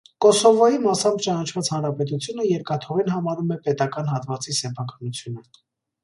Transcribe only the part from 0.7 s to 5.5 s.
մասամբ ճանաչված հանրապետությունը երկաթուղին համարում է պետական հատվածի սեփականությունը։